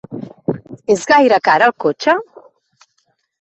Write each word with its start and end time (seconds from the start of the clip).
És 0.93 1.03
gaire 1.11 1.39
car 1.49 1.59
el 1.67 1.75
cotxe? 1.85 2.17